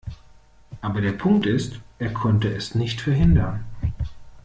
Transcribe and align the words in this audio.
Aber 0.81 0.99
der 0.99 1.11
Punkt 1.11 1.45
ist, 1.45 1.79
er 1.99 2.11
konnte 2.11 2.49
es 2.51 2.73
nicht 2.73 3.01
verhindern. 3.01 3.65